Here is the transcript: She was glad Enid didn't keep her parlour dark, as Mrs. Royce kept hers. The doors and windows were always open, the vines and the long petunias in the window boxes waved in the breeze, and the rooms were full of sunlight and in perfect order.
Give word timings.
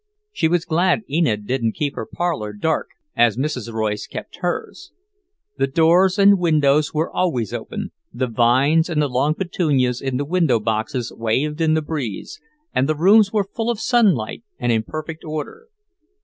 She 0.31 0.47
was 0.47 0.65
glad 0.65 1.03
Enid 1.07 1.45
didn't 1.45 1.73
keep 1.75 1.93
her 1.95 2.07
parlour 2.11 2.53
dark, 2.53 2.87
as 3.15 3.37
Mrs. 3.37 3.71
Royce 3.71 4.07
kept 4.07 4.37
hers. 4.37 4.91
The 5.59 5.67
doors 5.67 6.17
and 6.17 6.39
windows 6.39 6.91
were 6.91 7.11
always 7.15 7.53
open, 7.53 7.91
the 8.11 8.25
vines 8.25 8.89
and 8.89 8.99
the 8.99 9.07
long 9.07 9.35
petunias 9.35 10.01
in 10.01 10.17
the 10.17 10.25
window 10.25 10.59
boxes 10.59 11.11
waved 11.15 11.61
in 11.61 11.75
the 11.75 11.83
breeze, 11.83 12.39
and 12.73 12.89
the 12.89 12.95
rooms 12.95 13.31
were 13.31 13.43
full 13.43 13.69
of 13.69 13.79
sunlight 13.79 14.43
and 14.57 14.71
in 14.71 14.81
perfect 14.81 15.23
order. 15.23 15.67